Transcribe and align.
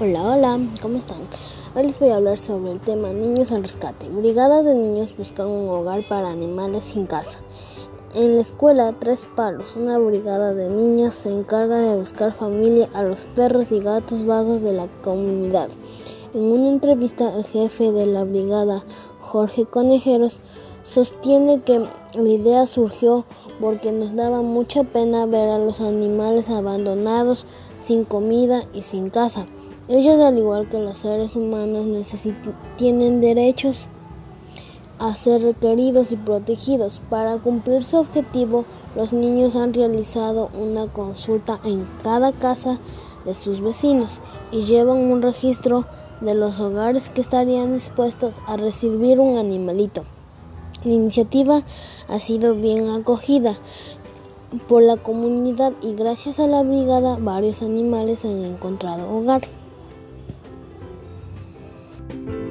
Hola, 0.00 0.22
hola, 0.24 0.58
¿cómo 0.82 0.98
están? 0.98 1.18
Hoy 1.76 1.84
les 1.84 2.00
voy 2.00 2.08
a 2.08 2.16
hablar 2.16 2.36
sobre 2.36 2.72
el 2.72 2.80
tema 2.80 3.12
Niños 3.12 3.52
al 3.52 3.62
rescate. 3.62 4.08
Brigada 4.08 4.64
de 4.64 4.74
niños 4.74 5.16
buscan 5.16 5.46
un 5.46 5.68
hogar 5.68 6.02
para 6.08 6.30
animales 6.30 6.82
sin 6.82 7.06
casa. 7.06 7.38
En 8.12 8.34
la 8.34 8.42
escuela 8.42 8.92
Tres 8.98 9.24
Palos, 9.36 9.76
una 9.76 9.96
brigada 9.98 10.52
de 10.52 10.68
niñas 10.68 11.14
se 11.14 11.30
encarga 11.30 11.76
de 11.76 11.96
buscar 11.96 12.32
familia 12.32 12.88
a 12.92 13.04
los 13.04 13.26
perros 13.36 13.70
y 13.70 13.78
gatos 13.78 14.26
vagos 14.26 14.62
de 14.62 14.72
la 14.72 14.88
comunidad. 15.04 15.68
En 16.34 16.42
una 16.42 16.70
entrevista, 16.70 17.32
el 17.32 17.44
jefe 17.44 17.92
de 17.92 18.06
la 18.06 18.24
brigada, 18.24 18.82
Jorge 19.20 19.64
Conejeros, 19.64 20.40
sostiene 20.82 21.62
que 21.62 21.78
la 21.78 22.28
idea 22.28 22.66
surgió 22.66 23.26
porque 23.60 23.92
nos 23.92 24.16
daba 24.16 24.42
mucha 24.42 24.82
pena 24.82 25.24
ver 25.26 25.48
a 25.50 25.58
los 25.58 25.80
animales 25.80 26.48
abandonados, 26.48 27.46
sin 27.80 28.04
comida 28.04 28.64
y 28.72 28.82
sin 28.82 29.10
casa. 29.10 29.46
Ellos, 29.86 30.18
al 30.20 30.38
igual 30.38 30.68
que 30.70 30.78
los 30.78 30.98
seres 30.98 31.36
humanos, 31.36 31.86
tienen 32.78 33.20
derechos 33.20 33.86
a 34.98 35.14
ser 35.14 35.42
requeridos 35.42 36.10
y 36.10 36.16
protegidos. 36.16 37.02
Para 37.10 37.36
cumplir 37.36 37.82
su 37.82 37.98
objetivo, 37.98 38.64
los 38.96 39.12
niños 39.12 39.56
han 39.56 39.74
realizado 39.74 40.48
una 40.54 40.86
consulta 40.86 41.60
en 41.64 41.86
cada 42.02 42.32
casa 42.32 42.78
de 43.26 43.34
sus 43.34 43.60
vecinos 43.60 44.20
y 44.50 44.62
llevan 44.62 44.96
un 44.96 45.20
registro 45.20 45.84
de 46.22 46.34
los 46.34 46.60
hogares 46.60 47.10
que 47.10 47.20
estarían 47.20 47.74
dispuestos 47.74 48.34
a 48.46 48.56
recibir 48.56 49.20
un 49.20 49.36
animalito. 49.36 50.04
La 50.82 50.92
iniciativa 50.92 51.62
ha 52.08 52.18
sido 52.20 52.54
bien 52.54 52.88
acogida 52.88 53.58
por 54.66 54.82
la 54.82 54.96
comunidad 54.96 55.72
y 55.82 55.94
gracias 55.94 56.38
a 56.38 56.46
la 56.46 56.62
brigada 56.62 57.18
varios 57.20 57.60
animales 57.60 58.24
han 58.24 58.44
encontrado 58.44 59.10
hogar. 59.14 59.42
Bye. 62.14 62.43